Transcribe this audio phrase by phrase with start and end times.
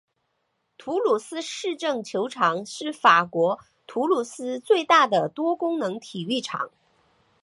[0.79, 6.71] 土鲁斯市政球场是法国土鲁斯最大的多功能体育场。